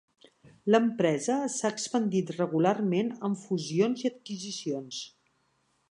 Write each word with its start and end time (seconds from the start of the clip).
L'empresa 0.75 1.35
s'ha 1.55 1.71
expandit 1.75 2.31
regularment 2.37 3.13
amb 3.29 3.41
fusions 3.43 4.05
i 4.07 4.13
adquisicions. 4.15 5.03